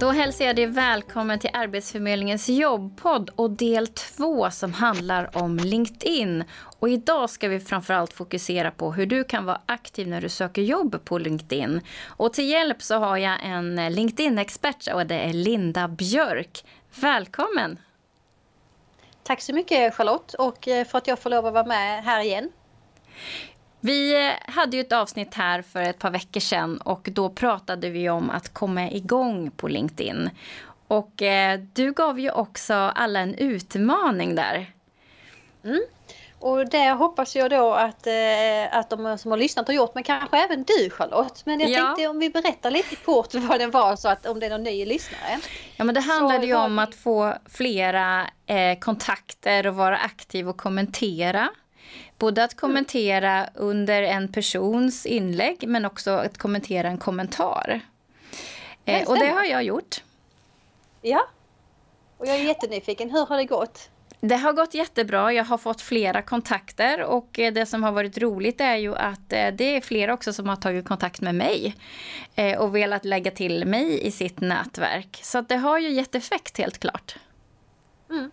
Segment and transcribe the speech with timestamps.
[0.00, 6.44] Då hälsar jag dig välkommen till Arbetsförmedlingens jobbpodd och del två som handlar om LinkedIn.
[6.78, 10.62] Och idag ska vi framförallt fokusera på hur du kan vara aktiv när du söker
[10.62, 11.80] jobb på LinkedIn.
[12.06, 16.64] Och till hjälp så har jag en LinkedIn-expert och det är Linda Björk.
[17.00, 17.78] Välkommen!
[19.22, 22.20] Tack så mycket Charlotte och eh, för att jag får lov att vara med här
[22.20, 22.50] igen.
[23.80, 27.90] Vi eh, hade ju ett avsnitt här för ett par veckor sedan och då pratade
[27.90, 30.30] vi om att komma igång på LinkedIn.
[30.86, 34.66] Och eh, du gav ju också alla en utmaning där.
[35.64, 35.80] Mm.
[36.40, 40.04] Och det hoppas jag då att, eh, att de som har lyssnat har gjort, men
[40.04, 41.42] kanske även du Charlotte.
[41.46, 41.86] Men jag ja.
[41.86, 44.62] tänkte om vi berättar lite kort vad det var så att om det är någon
[44.62, 45.40] ny lyssnare.
[45.76, 50.48] Ja men det handlade så, ju om att få flera eh, kontakter och vara aktiv
[50.48, 51.48] och kommentera.
[52.20, 57.80] Både att kommentera under en persons inlägg men också att kommentera en kommentar.
[58.84, 60.02] Eh, och det har jag gjort.
[61.02, 61.26] Ja,
[62.18, 63.10] och jag är jättenyfiken.
[63.10, 63.90] Hur har det gått?
[64.20, 65.32] Det har gått jättebra.
[65.32, 69.32] Jag har fått flera kontakter och eh, det som har varit roligt är ju att
[69.32, 71.76] eh, det är flera också som har tagit kontakt med mig
[72.34, 75.20] eh, och velat lägga till mig i sitt nätverk.
[75.22, 77.16] Så det har ju gett effekt helt klart.
[78.10, 78.30] Mm.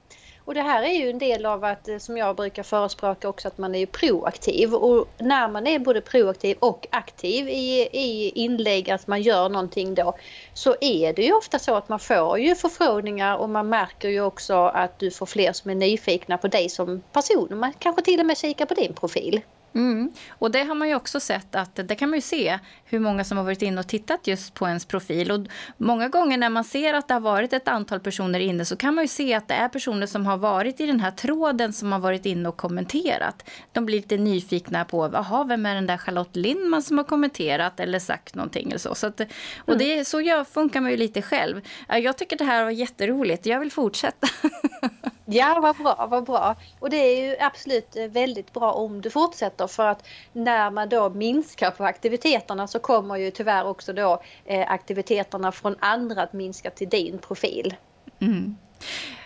[0.48, 3.48] Och det här är ju en del av att, eh, som jag brukar förespråka också,
[3.48, 4.74] att man är proaktiv.
[4.74, 9.96] Och när man är både proaktiv och aktiv i, i inlägg, att man gör någonting
[9.96, 10.16] då,
[10.54, 14.22] så är det ju ofta så att man får ju förfrågningar och man märker ju
[14.22, 17.60] också att du får fler som är nyfikna på dig som person.
[17.60, 19.42] Man kanske till och med kikar på din profil.
[19.76, 20.12] Mm.
[20.30, 23.24] Och det har man ju också sett att det kan man ju se hur många
[23.24, 25.32] som har varit inne och tittat just på ens profil.
[25.32, 25.40] Och
[25.78, 28.96] många gånger när man ser att det har varit ett antal personer inne så kan
[28.96, 31.92] man ju se att det är personer som har varit i den här tråden som
[31.92, 33.50] har varit inne och kommenterat.
[33.72, 37.80] De blir lite nyfikna på, jaha, vem är den där Charlotte Lindman som har kommenterat
[37.80, 38.96] eller sagt någonting eller så.
[38.96, 39.22] så att,
[39.58, 39.80] och mm.
[39.80, 41.62] det, så gör, funkar man ju lite själv.
[41.88, 44.28] Jag tycker det här var jätteroligt, jag vill fortsätta.
[45.30, 46.56] Ja, vad bra, vad bra.
[46.80, 50.90] Och det är ju absolut eh, väldigt bra om du fortsätter för att när man
[50.90, 56.34] då minskar på aktiviteterna så kommer ju tyvärr också då eh, aktiviteterna från andra att
[56.34, 57.76] minska till din profil.
[58.20, 58.58] Mm.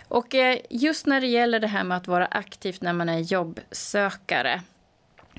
[0.08, 3.18] Och eh, just när det gäller det här med att vara aktiv när man är
[3.18, 4.62] jobbsökare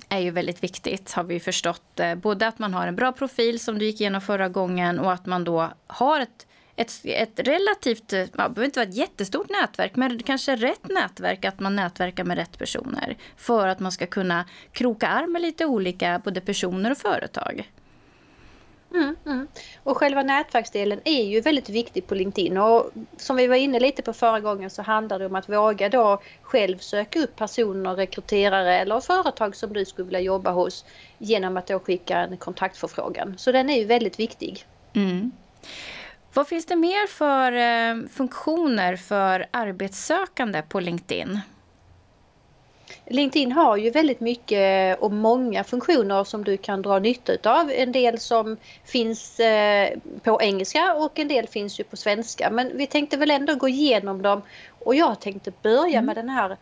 [0.09, 2.01] är ju väldigt viktigt, har vi förstått.
[2.17, 5.25] Både att man har en bra profil som du gick igenom förra gången och att
[5.25, 10.23] man då har ett ett, ett relativt, det behöver inte vara ett jättestort nätverk, men
[10.23, 13.17] kanske rätt nätverk, att man nätverkar med rätt personer.
[13.37, 17.69] För att man ska kunna kroka arm med lite olika både personer och företag.
[18.93, 19.47] Mm, mm.
[19.83, 24.01] Och själva nätverksdelen är ju väldigt viktig på LinkedIn och som vi var inne lite
[24.01, 28.79] på förra gången så handlar det om att våga då själv söka upp personer, rekryterare
[28.79, 30.85] eller företag som du skulle vilja jobba hos
[31.17, 33.37] genom att då skicka en kontaktförfrågan.
[33.37, 34.65] Så den är ju väldigt viktig.
[34.93, 35.31] Mm.
[36.33, 41.39] Vad finns det mer för eh, funktioner för arbetssökande på LinkedIn?
[43.05, 47.71] LinkedIn har ju väldigt mycket och många funktioner som du kan dra nytta av.
[47.71, 52.49] En del som finns eh, på engelska och en del finns ju på svenska.
[52.49, 54.41] Men vi tänkte väl ändå gå igenom dem
[54.79, 56.05] och jag tänkte börja mm.
[56.05, 56.57] med den här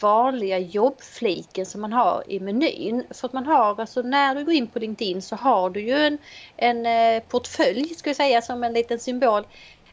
[0.00, 3.04] vanliga jobbfliken som man har i menyn.
[3.10, 5.94] För att man har, alltså när du går in på LinkedIn så har du ju
[5.94, 6.18] en,
[6.56, 9.46] en eh, portfölj, ska jag säga, som en liten symbol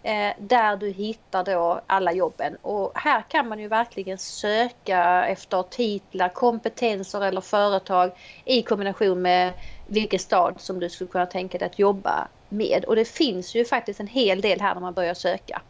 [0.03, 2.57] eh, där du hittar då alla jobben.
[2.62, 8.12] Och här kan man ju verkligen söka efter titlar, kompetenser eller företag
[8.45, 9.53] i kombination med
[9.88, 12.85] vilken stad som du skulle kunna tänka dig att jobba med.
[12.85, 15.62] Och det finns ju faktiskt en hel del här när man börjar söka.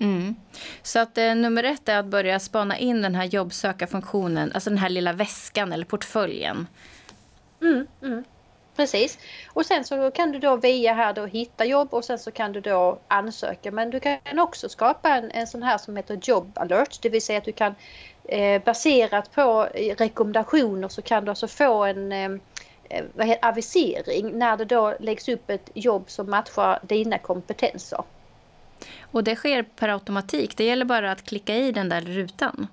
[0.00, 0.34] Mm.
[0.82, 4.78] Så att eh, nummer ett är att börja spana in den här jobbsökarfunktionen, alltså den
[4.78, 6.66] här lilla väskan eller portföljen.
[7.60, 8.24] Mm, mm.
[8.76, 9.18] Precis.
[9.52, 12.52] Och sen så kan du då via här då hitta jobb och sen så kan
[12.52, 13.70] du då ansöka.
[13.70, 16.98] Men du kan också skapa en, en sån här som heter Job alert.
[17.02, 17.74] Det vill säga att du kan
[18.24, 19.68] eh, baserat på
[19.98, 22.30] rekommendationer så kan du alltså få en eh,
[23.42, 28.02] avisering när det då läggs upp ett jobb som matchar dina kompetenser.
[29.12, 30.56] Och det sker per automatik.
[30.56, 32.66] Det gäller bara att klicka i den där rutan.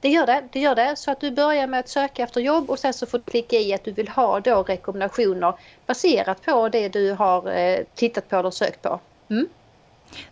[0.00, 0.96] Det gör det, det gör det.
[0.96, 3.56] Så att du börjar med att söka efter jobb och sen så får du klicka
[3.56, 5.54] i att du vill ha då rekommendationer
[5.86, 9.00] baserat på det du har eh, tittat på eller sökt på.
[9.30, 9.48] Mm.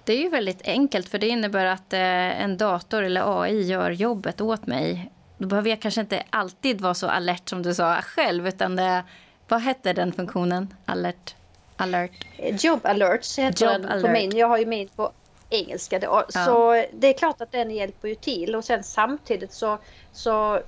[0.04, 3.90] Det är ju väldigt enkelt för det innebär att eh, en dator eller AI gör
[3.90, 5.10] jobbet åt mig.
[5.38, 9.04] Då behöver jag kanske inte alltid vara så alert som du sa själv utan det,
[9.48, 10.74] vad hette den funktionen?
[10.84, 11.34] Alert?
[11.76, 12.26] Alert.
[12.64, 14.02] Job alerts heter Job den alert.
[14.04, 14.36] på min.
[14.36, 15.12] Jag har ju min på
[15.50, 15.98] engelska.
[16.02, 16.26] Ja.
[16.28, 19.78] Så det är klart att den hjälper ju till och sen samtidigt så,
[20.12, 20.60] så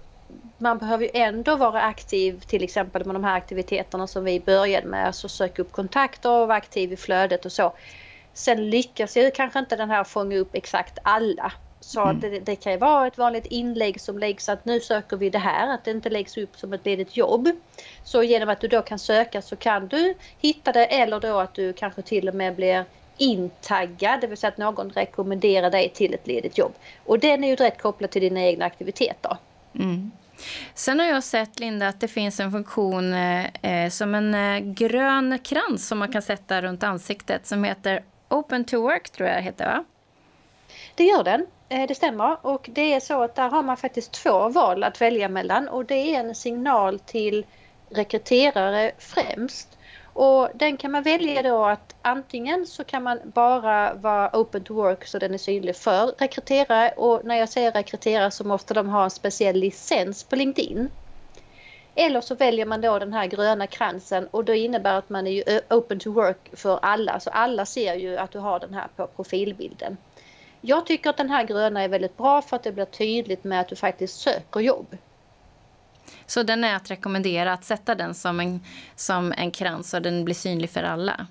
[0.58, 4.86] man behöver ju ändå vara aktiv till exempel med de här aktiviteterna som vi började
[4.86, 5.06] med.
[5.06, 7.72] Alltså söka upp kontakter och vara aktiv i flödet och så.
[8.32, 11.52] Sen lyckas ju kanske inte den här fånga upp exakt alla.
[11.84, 12.20] Så mm.
[12.20, 15.38] det, det, kan ju vara ett vanligt inlägg som läggs att nu söker vi det
[15.38, 17.48] här, att det inte läggs upp som ett ledigt jobb.
[18.04, 21.54] Så genom att du då kan söka så kan du hitta det eller då att
[21.54, 22.84] du kanske till och med blir
[23.16, 26.72] intaggad, det vill säga att någon rekommenderar dig till ett ledigt jobb.
[27.04, 29.36] Och den är ju direkt kopplad till dina egna aktiviteter.
[29.74, 30.10] Mm.
[30.74, 34.72] Sen har jag sett, Linda, att det finns en funktion eh, eh, som en eh,
[34.72, 39.42] grön krans som man kan sätta runt ansiktet som heter Open to Work, tror jag
[39.42, 39.84] heter, va?
[40.94, 41.46] Det gör den.
[41.68, 45.00] Eh, det stämmer och det är så att där har man faktiskt två val att
[45.00, 47.46] välja mellan och det är en signal till
[47.90, 49.78] rekryterare främst.
[50.14, 54.74] Och den kan man välja då att antingen så kan man bara vara open to
[54.74, 58.88] work så den är synlig för rekryterare och när jag säger rekryterare så måste de
[58.88, 60.90] ha en speciell licens på LinkedIn.
[61.94, 65.30] Eller så väljer man då den här gröna kransen och det innebär att man är
[65.30, 67.20] ju eh, open to work för alla.
[67.20, 69.96] Så alla ser ju att du har den här på profilbilden.
[70.66, 73.60] Jag tycker att den här gröna är väldigt bra för att det blir tydligt med
[73.60, 74.96] att du faktiskt söker jobb.
[76.26, 78.60] Så den är att rekommendera att sätta den som en,
[78.96, 81.26] som en krans så den blir synlig för alla?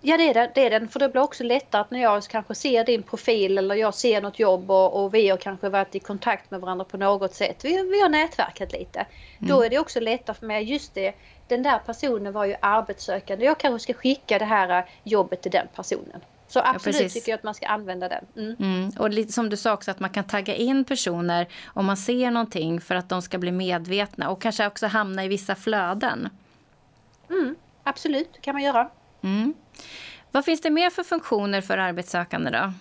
[0.00, 2.22] Ja det är, det, det är den, för det blir också lättare att när jag
[2.22, 5.94] kanske ser din profil eller jag ser något jobb och, och vi har kanske varit
[5.94, 7.64] i kontakt med varandra på något sätt.
[7.64, 8.98] Vi, vi har nätverkat lite.
[8.98, 9.08] Mm.
[9.38, 11.14] Då är det också lättare för mig, just det,
[11.48, 13.44] den där personen var ju arbetssökande.
[13.44, 16.20] Jag kanske ska skicka det här jobbet till den personen.
[16.52, 18.26] Så absolut ja, tycker jag att man ska använda den.
[18.36, 18.56] Mm.
[18.58, 18.90] Mm.
[18.98, 22.30] Och lite som du sa också att man kan tagga in personer om man ser
[22.30, 26.28] någonting för att de ska bli medvetna och kanske också hamna i vissa flöden.
[27.30, 28.90] Mm, absolut, det kan man göra.
[29.22, 29.54] Mm.
[30.30, 32.72] Vad finns det mer för funktioner för arbetssökande då?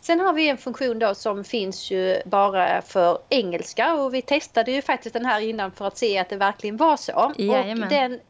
[0.00, 4.72] Sen har vi en funktion då som finns ju bara för engelska och vi testade
[4.72, 7.32] ju faktiskt den här innan för att se att det verkligen var så.
[7.36, 7.82] Jajamän.
[7.82, 8.20] Och den,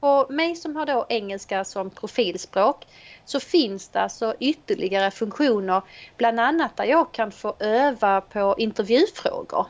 [0.00, 2.86] på mig som har då engelska som profilspråk
[3.24, 5.82] så finns det alltså ytterligare funktioner,
[6.16, 9.66] bland annat där jag kan få öva på intervjufrågor.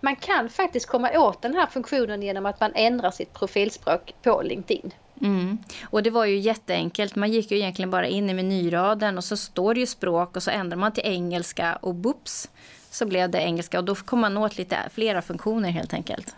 [0.00, 4.42] Man kan faktiskt komma åt den här funktionen genom att man ändrar sitt profilspråk på
[4.42, 4.92] LinkedIn.
[5.20, 5.58] Mm.
[5.90, 7.16] Och det var ju jätteenkelt.
[7.16, 10.42] Man gick ju egentligen bara in i menyraden och så står det ju språk och
[10.42, 12.50] så ändrar man till engelska och boops
[12.90, 16.36] så blev det engelska och då kom man åt lite flera funktioner helt enkelt.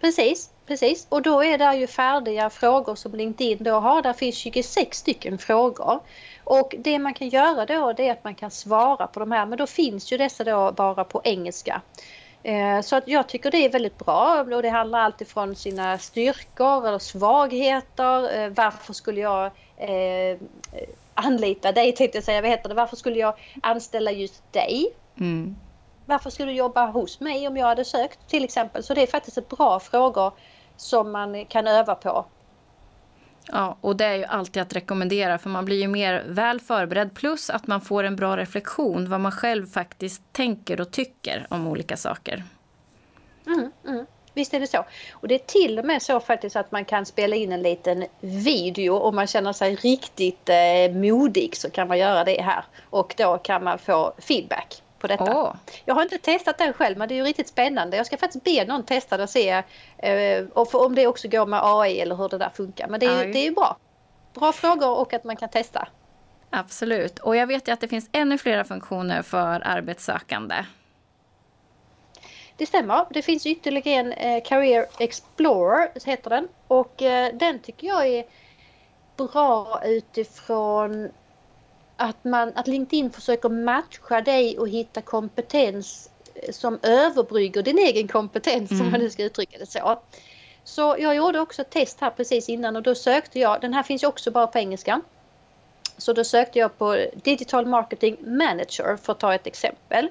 [0.00, 1.06] Precis, precis.
[1.08, 4.02] Och då är det ju färdiga frågor som LinkedIn då har.
[4.02, 6.00] Där finns 26 stycken frågor.
[6.44, 9.46] Och det man kan göra då det är att man kan svara på de här
[9.46, 11.82] men då finns ju dessa då bara på engelska.
[12.42, 16.88] Eh, så att jag tycker det är väldigt bra och det handlar alltifrån sina styrkor
[16.88, 18.38] eller svagheter.
[18.38, 19.44] Eh, varför skulle jag
[19.76, 20.38] eh,
[21.14, 22.74] anlita dig tänkte jag säga, vad heter det?
[22.74, 24.86] Varför skulle jag anställa just dig?
[25.20, 25.56] Mm.
[26.06, 28.82] Varför skulle du jobba hos mig om jag hade sökt till exempel?
[28.82, 30.32] Så det är faktiskt ett bra frågor
[30.76, 32.24] som man kan öva på.
[33.46, 37.14] Ja, och det är ju alltid att rekommendera för man blir ju mer väl förberedd
[37.14, 41.66] plus att man får en bra reflektion vad man själv faktiskt tänker och tycker om
[41.66, 42.44] olika saker.
[43.46, 44.06] Mm, mm.
[44.34, 44.84] Visst är det så.
[45.12, 48.04] Och det är till och med så faktiskt att man kan spela in en liten
[48.20, 53.14] video om man känner sig riktigt eh, modig så kan man göra det här och
[53.16, 55.42] då kan man få feedback på detta.
[55.42, 55.54] Oh.
[55.84, 57.96] Jag har inte testat den själv men det är ju riktigt spännande.
[57.96, 59.62] Jag ska faktiskt be någon testa det och se
[59.98, 62.88] eh, och om det också går med AI eller hur det där funkar.
[62.88, 63.76] Men det är, det är ju bra.
[64.34, 65.88] Bra frågor och att man kan testa.
[66.50, 67.18] Absolut.
[67.18, 70.64] Och jag vet ju att det finns ännu flera funktioner för arbetssökande.
[72.56, 73.06] Det stämmer.
[73.10, 76.48] Det finns ytterligare en eh, Career Explorer, heter den.
[76.68, 78.24] Och eh, den tycker jag är
[79.16, 81.10] bra utifrån
[81.96, 88.08] att, man, att LinkedIn försöker matcha dig och hitta kompetens eh, som överbrygger din egen
[88.08, 88.86] kompetens, mm.
[88.86, 89.98] om man nu ska uttrycka det så.
[90.64, 93.82] Så jag gjorde också ett test här precis innan och då sökte jag, den här
[93.82, 95.00] finns ju också bara på engelska.
[95.98, 100.08] Så då sökte jag på Digital Marketing Manager för att ta ett exempel.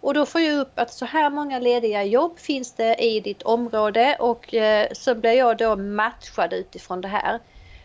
[0.00, 3.42] Och då får jag upp att så här många lediga jobb finns det i ditt
[3.42, 7.40] område och eh, så blir jag då matchad utifrån det här.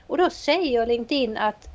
[0.08, 1.69] Och då säger LinkedIn att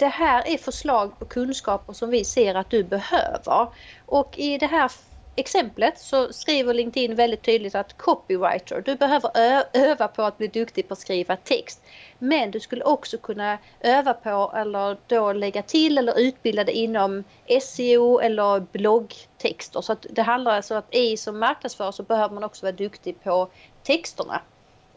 [0.00, 3.68] det här är förslag på kunskaper som vi ser att du behöver.
[4.06, 4.92] Och i det här
[5.36, 9.30] exemplet så skriver LinkedIn väldigt tydligt att copywriter, du behöver
[9.72, 11.82] öva på att bli duktig på att skriva text.
[12.18, 17.24] Men du skulle också kunna öva på eller då lägga till eller utbilda dig inom
[17.62, 19.80] SEO eller bloggtexter.
[19.80, 22.76] Så att det handlar alltså om att i som marknadsförare så behöver man också vara
[22.76, 23.50] duktig på
[23.82, 24.40] texterna.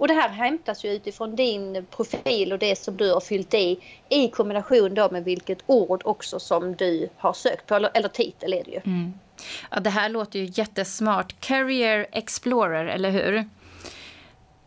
[0.04, 3.80] Och det här hämtas ju utifrån din profil och det som du har fyllt i
[4.10, 8.54] i kombination då med vilket ord också som du har sökt på, eller, eller titel
[8.54, 8.80] är det ju.
[8.86, 9.14] Mm.
[9.72, 11.40] Ja, det här låter ju jättesmart.
[11.40, 13.50] Career Explorer, eller hur?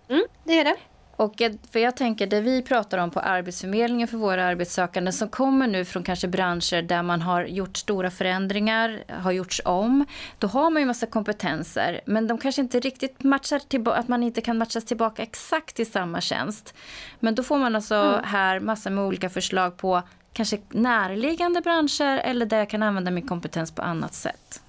[0.08, 0.76] Mm, det är det.
[1.16, 5.66] Och för jag tänker det vi pratar om på Arbetsförmedlingen för våra arbetssökande som kommer
[5.66, 10.04] nu från kanske branscher där man har gjort stora förändringar, har gjorts om.
[10.38, 14.22] Då har man ju massa kompetenser men de kanske inte riktigt matchar tillbaka, att man
[14.22, 16.74] inte kan matchas tillbaka exakt till samma tjänst.
[17.20, 18.24] Men då får man alltså mm.
[18.24, 23.28] här massor med olika förslag på kanske närliggande branscher eller där jag kan använda min
[23.28, 24.62] kompetens på annat sätt.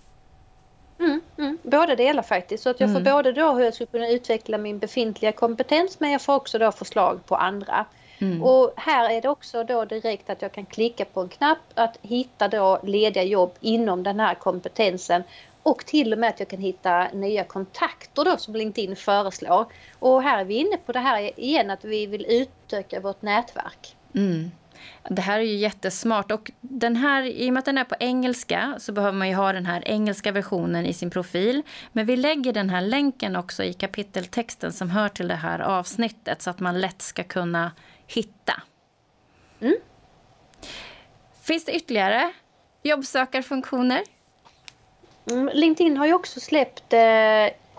[0.99, 1.57] Mm, mm.
[1.63, 2.63] Båda delar faktiskt.
[2.63, 3.13] Så att jag får mm.
[3.13, 6.71] både då hur jag skulle kunna utveckla min befintliga kompetens men jag får också då
[6.71, 7.85] förslag på andra.
[8.19, 8.43] Mm.
[8.43, 11.97] Och här är det också då direkt att jag kan klicka på en knapp att
[12.01, 15.23] hitta då lediga jobb inom den här kompetensen
[15.63, 19.65] och till och med att jag kan hitta nya kontakter då som LinkedIn föreslår.
[19.99, 23.95] Och här är vi inne på det här igen att vi vill utöka vårt nätverk.
[24.15, 24.51] Mm.
[25.09, 26.31] Det här är ju jättesmart.
[26.31, 29.35] Och den här, I och med att den är på engelska så behöver man ju
[29.35, 31.63] ha den här engelska versionen i sin profil.
[31.91, 36.41] Men vi lägger den här länken också i kapiteltexten som hör till det här avsnittet
[36.41, 37.71] så att man lätt ska kunna
[38.07, 38.61] hitta.
[39.61, 39.75] Mm.
[41.41, 42.33] Finns det ytterligare
[42.83, 44.01] jobbsökarfunktioner?
[45.31, 46.99] Mm, LinkedIn har ju också släppt eh,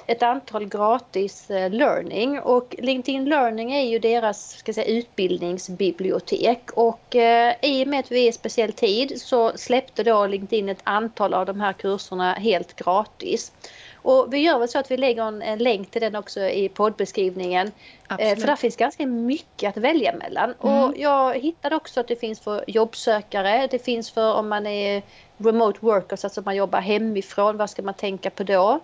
[0.09, 7.17] ett antal gratis eh, learning och LinkedIn Learning är ju deras ska säga, utbildningsbibliotek och
[7.17, 10.81] eh, i och med att vi är i speciell tid så släppte då LinkedIn ett
[10.85, 13.53] antal av de här kurserna helt gratis.
[13.95, 16.69] Och vi gör väl så att vi lägger en, en länk till den också i
[16.69, 17.73] poddbeskrivningen.
[18.19, 20.55] Eh, för där finns ganska mycket att välja mellan.
[20.63, 20.85] Mm.
[20.85, 23.69] Och jag hittade också att det finns för jobbsökare.
[23.71, 25.03] Det finns för om man är
[25.37, 27.57] remote workers, alltså man jobbar hemifrån.
[27.57, 28.81] Vad ska man tänka på då?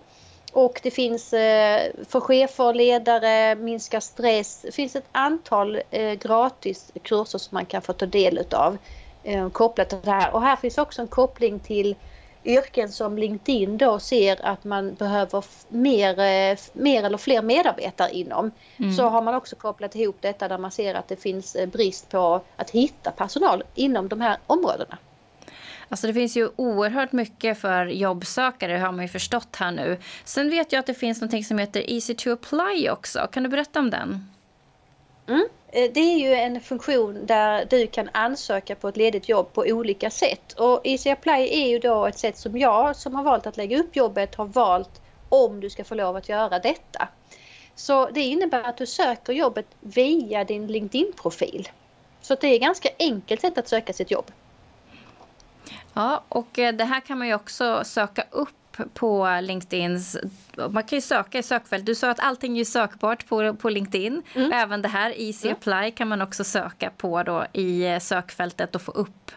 [0.55, 4.61] Och det finns eh, för chefer, ledare, minska stress.
[4.61, 8.77] Det finns ett antal eh, gratis kurser som man kan få ta del av
[9.23, 10.33] eh, kopplat till det här.
[10.33, 11.95] Och här finns också en koppling till
[12.43, 16.15] yrken som LinkedIn då ser att man behöver mer,
[16.77, 18.51] mer eller fler medarbetare inom.
[18.77, 18.93] Mm.
[18.93, 22.41] Så har man också kopplat ihop detta där man ser att det finns brist på
[22.55, 24.97] att hitta personal inom de här områdena.
[25.89, 29.97] Alltså det finns ju oerhört mycket för jobbsökare har man ju förstått här nu.
[30.23, 33.27] Sen vet jag att det finns något som heter Easy to apply också.
[33.31, 34.29] Kan du berätta om den?
[35.27, 35.47] Mm.
[35.67, 39.61] Eh, det är ju en funktion där du kan ansöka på ett ledigt jobb på
[39.61, 40.53] olika sätt.
[40.53, 43.79] Och Easy Apply är ju då ett sätt som jag som har valt att lägga
[43.79, 47.07] upp jobbet har valt om du ska få lov att göra detta.
[47.75, 51.69] Så det innebär att du söker jobbet via din LinkedIn-profil.
[52.21, 54.31] Så det är ett ganska enkelt sätt att söka sitt jobb.
[55.95, 58.49] Ja, och eh, det här kan man ju också söka upp
[58.93, 60.17] på LinkedIns...
[60.69, 61.85] Man kan ju söka i sökfält.
[61.85, 64.21] Du sa att allting är sökbart på, på LinkedIn.
[64.33, 64.51] Mm.
[64.51, 65.57] Även det här, Easy mm.
[65.57, 69.31] Apply, kan man också söka på då i eh, sökfältet och få upp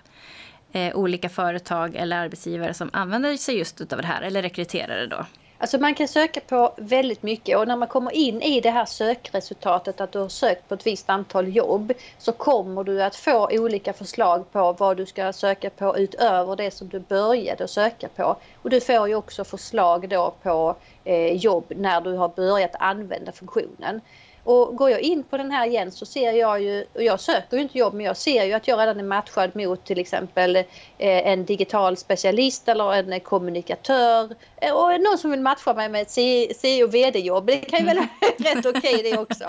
[0.72, 5.26] eh, olika företag eller arbetsgivare som använder sig just av det här, eller rekryterare då.
[5.60, 8.84] Alltså man kan söka på väldigt mycket och när man kommer in i det här
[8.84, 13.48] sökresultatet att du har sökt på ett visst antal jobb så kommer du att få
[13.52, 18.36] olika förslag på vad du ska söka på utöver det som du började söka på.
[18.62, 23.32] Och du får ju också förslag då på eh, jobb när du har börjat använda
[23.32, 24.00] funktionen.
[24.44, 27.56] Och går jag in på den här igen så ser jag ju, och jag söker
[27.56, 30.56] ju inte jobb, men jag ser ju att jag redan är matchad mot till exempel
[30.56, 30.64] eh,
[30.98, 36.10] en digital specialist eller en kommunikatör eh, och någon som vill matcha mig med ett
[36.56, 37.46] CEO och VD-jobb.
[37.46, 39.44] Det kan ju väl vara rätt okej okay det också.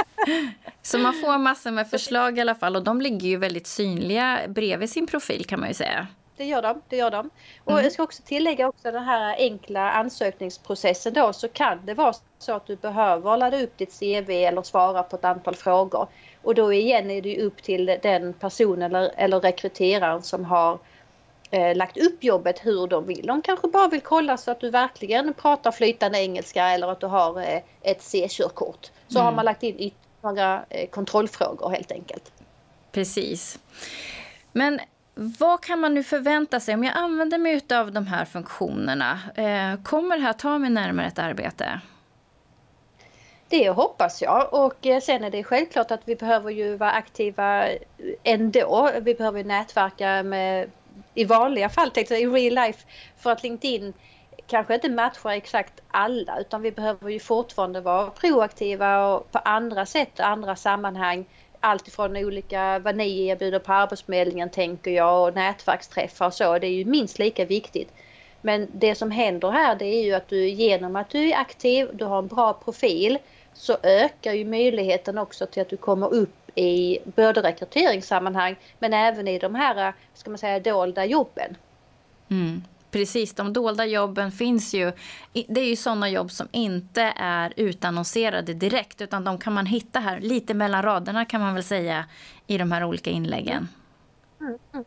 [0.82, 4.40] så man får massor med förslag i alla fall och de ligger ju väldigt synliga
[4.48, 6.06] bredvid sin profil kan man ju säga
[6.40, 6.82] det gör de.
[6.88, 7.30] Det gör de.
[7.64, 7.84] Och mm.
[7.84, 12.52] jag ska också tillägga också den här enkla ansökningsprocessen då så kan det vara så
[12.52, 16.08] att du behöver ladda upp ditt CV eller svara på ett antal frågor.
[16.42, 20.78] Och då igen är det upp till den personen eller, eller rekryteraren som har
[21.50, 23.26] eh, lagt upp jobbet hur de vill.
[23.26, 27.06] De kanske bara vill kolla så att du verkligen pratar flytande engelska eller att du
[27.06, 28.90] har eh, ett C-körkort.
[29.08, 29.24] Så mm.
[29.24, 29.90] har man lagt in
[30.22, 32.32] några eh, kontrollfrågor helt enkelt.
[32.92, 33.58] Precis.
[34.52, 34.80] Men
[35.14, 39.18] vad kan man nu förvänta sig om jag använder mig av de här funktionerna?
[39.34, 41.80] Eh, kommer det här ta mig närmare ett arbete?
[43.48, 47.68] Det hoppas jag och eh, sen är det självklart att vi behöver ju vara aktiva
[47.68, 47.78] eh,
[48.22, 48.90] ändå.
[49.00, 50.70] Vi behöver nätverka med
[51.14, 52.86] i vanliga fall, i real life,
[53.16, 53.92] för att LinkedIn
[54.46, 59.86] kanske inte matchar exakt alla utan vi behöver ju fortfarande vara proaktiva och på andra
[59.86, 61.26] sätt, och andra sammanhang
[61.60, 66.58] allt ifrån olika, vad ni erbjuder på Arbetsförmedlingen tänker jag och nätverksträffar och så.
[66.58, 67.92] Det är ju minst lika viktigt.
[68.42, 71.88] Men det som händer här det är ju att du genom att du är aktiv,
[71.92, 73.18] du har en bra profil
[73.54, 79.28] så ökar ju möjligheten också till att du kommer upp i både rekryteringssammanhang men även
[79.28, 81.56] i de här, ska man säga, dolda jobben.
[82.30, 82.62] Mm.
[82.90, 84.92] Precis, de dolda jobben finns ju.
[85.32, 90.00] Det är ju sådana jobb som inte är utannonserade direkt utan de kan man hitta
[90.00, 92.04] här lite mellan raderna kan man väl säga
[92.46, 93.68] i de här olika inläggen.
[94.40, 94.84] Mm, mm.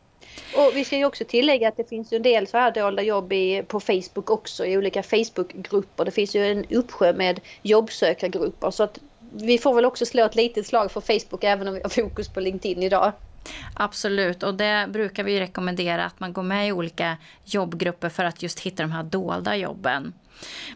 [0.55, 3.01] Och vi ska ju också tillägga att det finns ju en del så här dolda
[3.01, 6.05] jobb i, på Facebook också i olika Facebookgrupper.
[6.05, 8.99] Det finns ju en uppsjö med jobbsökargrupper så att
[9.35, 12.29] vi får väl också slå ett litet slag för Facebook även om vi har fokus
[12.29, 13.11] på LinkedIn idag.
[13.73, 18.43] Absolut, och det brukar vi rekommendera att man går med i olika jobbgrupper för att
[18.43, 20.13] just hitta de här dolda jobben.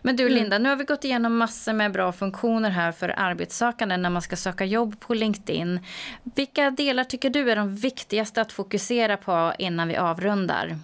[0.02, 0.36] Men du mm.
[0.36, 4.22] Linda, nu har vi gått igenom massor med bra funktioner här för arbetssökande när man
[4.22, 5.80] ska söka jobb på LinkedIn.
[6.24, 10.78] Vilka delar tycker du är de viktigaste att fokusera på innan vi avrundar?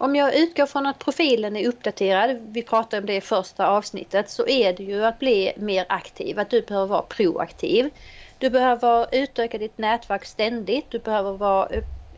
[0.00, 4.30] Om jag utgår från att profilen är uppdaterad, vi pratade om det i första avsnittet,
[4.30, 7.90] så är det ju att bli mer aktiv, att du behöver vara proaktiv.
[8.38, 11.68] Du behöver utöka ditt nätverk ständigt, du behöver vara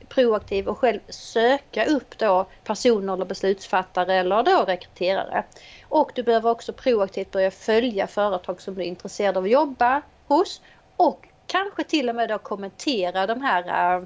[0.08, 5.44] proaktiv och själv söka upp då personer eller beslutsfattare eller då rekryterare.
[5.88, 10.02] Och du behöver också proaktivt börja följa företag som du är intresserad av att jobba
[10.26, 10.60] hos
[10.96, 13.98] och kanske till och med då kommentera de här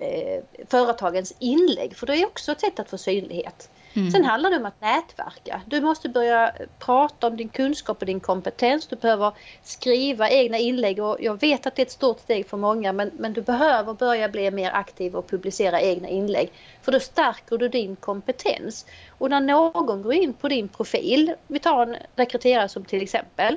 [0.00, 3.70] eh, företagens inlägg för det är också ett sätt att få synlighet.
[3.96, 4.10] Mm.
[4.10, 5.60] Sen handlar det om att nätverka.
[5.66, 8.86] Du måste börja prata om din kunskap och din kompetens.
[8.86, 12.56] Du behöver skriva egna inlägg och jag vet att det är ett stort steg för
[12.56, 16.52] många men, men du behöver börja bli mer aktiv och publicera egna inlägg.
[16.82, 18.86] För då stärker du din kompetens.
[19.08, 23.56] Och när någon går in på din profil, vi tar en rekryterare som till exempel,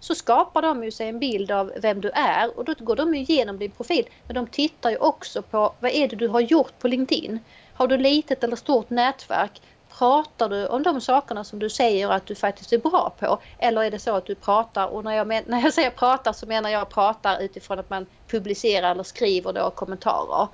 [0.00, 3.14] så skapar de ju sig en bild av vem du är och då går de
[3.14, 4.08] igenom din profil.
[4.26, 7.38] Men de tittar ju också på vad är det du har gjort på LinkedIn.
[7.80, 9.62] Har du litet eller stort nätverk?
[9.88, 13.38] Pratar du om de sakerna som du säger att du faktiskt är bra på?
[13.58, 16.32] Eller är det så att du pratar, och när jag, men, när jag säger pratar
[16.32, 20.48] så menar jag pratar utifrån att man publicerar eller skriver då kommentarer.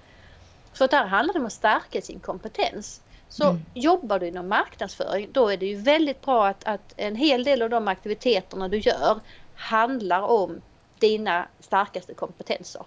[0.72, 3.00] Så där handlar det om att stärka sin kompetens.
[3.28, 3.64] Så mm.
[3.74, 7.62] jobbar du inom marknadsföring då är det ju väldigt bra att, att en hel del
[7.62, 9.20] av de aktiviteterna du gör
[9.54, 10.60] handlar om
[10.98, 12.82] dina starkaste kompetenser.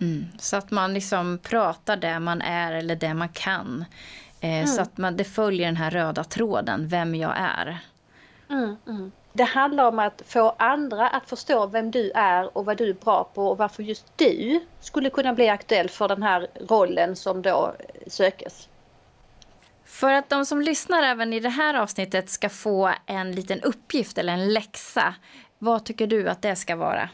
[0.00, 3.84] Mm, så att man liksom pratar det man är eller det man kan.
[4.40, 4.66] Eh, mm.
[4.66, 7.78] Så att man, det följer den här röda tråden, vem jag är.
[8.50, 12.76] Mm, mm, det handlar om att få andra att förstå vem du är och vad
[12.76, 16.46] du är bra på och varför just du skulle kunna bli aktuell för den här
[16.68, 17.74] rollen som då
[18.06, 18.68] sökes.
[19.84, 24.18] För att de som lyssnar även i det här avsnittet ska få en liten uppgift
[24.18, 25.14] eller en läxa,
[25.58, 27.08] vad tycker du att det ska vara?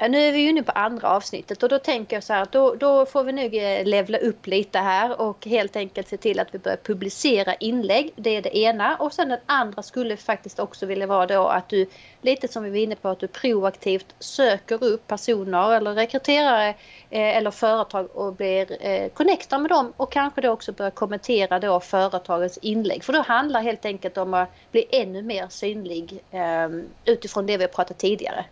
[0.00, 2.74] Nu är vi inne på andra avsnittet och då tänker jag så här att då,
[2.74, 6.54] då får vi nog eh, levla upp lite här och helt enkelt se till att
[6.54, 8.12] vi börjar publicera inlägg.
[8.16, 11.68] Det är det ena och sen den andra skulle faktiskt också vilja vara då att
[11.68, 11.86] du
[12.22, 16.68] lite som vi var inne på att du proaktivt söker upp personer eller rekryterare
[17.10, 21.58] eh, eller företag och blir eh, connectar med dem och kanske då också börjar kommentera
[21.58, 26.68] då företagens inlägg för då handlar helt enkelt om att bli ännu mer synlig eh,
[27.04, 28.44] utifrån det vi har pratat tidigare.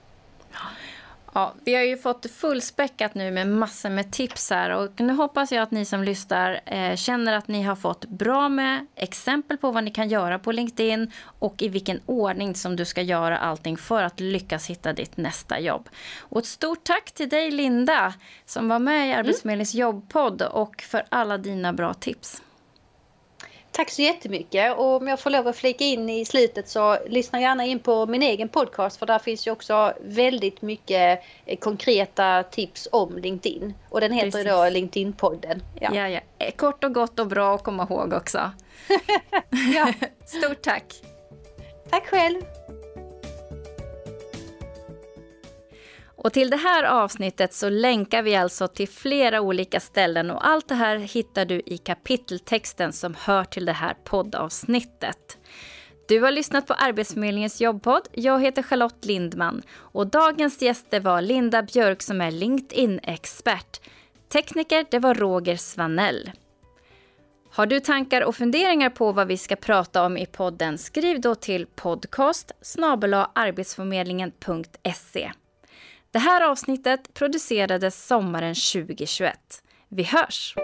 [1.37, 5.53] Ja, vi har ju fått fullspäckat nu med massor med tips här och nu hoppas
[5.53, 9.70] jag att ni som lyssnar eh, känner att ni har fått bra med exempel på
[9.70, 13.77] vad ni kan göra på LinkedIn och i vilken ordning som du ska göra allting
[13.77, 15.88] för att lyckas hitta ditt nästa jobb.
[16.18, 18.14] Och ett stort tack till dig Linda
[18.46, 19.18] som var med i mm.
[19.18, 22.42] Arbetsförmedlingens jobbpodd och för alla dina bra tips.
[23.76, 27.40] Tack så jättemycket och om jag får lov att flika in i slutet så lyssna
[27.40, 32.42] gärna in på min egen podcast för där finns ju också väldigt mycket eh, konkreta
[32.42, 33.74] tips om LinkedIn.
[33.88, 34.50] Och den heter Precis.
[34.50, 35.62] då LinkedIn-podden.
[35.80, 35.90] Ja.
[35.94, 36.20] Ja, ja.
[36.38, 38.50] Eh, kort och gott och bra att komma ihåg också.
[39.74, 39.92] ja.
[40.24, 40.94] Stort tack!
[41.90, 42.42] Tack själv!
[46.16, 50.68] Och till det här avsnittet så länkar vi alltså till flera olika ställen och allt
[50.68, 55.38] det här hittar du i kapiteltexten som hör till det här poddavsnittet.
[56.09, 58.09] Du har lyssnat på Arbetsförmedlingens jobbpodd.
[58.12, 63.81] Jag heter Charlotte Lindman och dagens gäster var Linda Björk som är LinkedIn-expert.
[64.33, 66.31] Tekniker, det var Roger Svanell.
[67.50, 71.35] Har du tankar och funderingar på vad vi ska prata om i podden, skriv då
[71.35, 72.52] till podcast
[73.35, 75.33] arbetsförmedlingen.se.
[76.16, 79.38] Det här avsnittet producerades sommaren 2021.
[79.88, 80.55] Vi hörs!